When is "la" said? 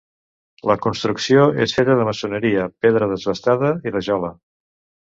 0.69-0.75